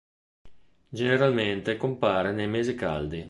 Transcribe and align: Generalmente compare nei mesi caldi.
Generalmente 0.89 1.77
compare 1.77 2.31
nei 2.31 2.47
mesi 2.47 2.73
caldi. 2.73 3.19